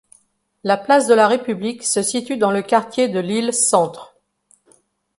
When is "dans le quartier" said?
2.37-3.07